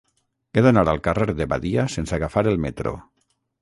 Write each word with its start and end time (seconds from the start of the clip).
He 0.59 0.63
d'anar 0.67 0.85
al 0.93 1.03
carrer 1.09 1.37
de 1.43 1.49
Badia 1.53 1.87
sense 1.99 2.19
agafar 2.21 2.49
el 2.55 2.63
metro. 2.69 2.99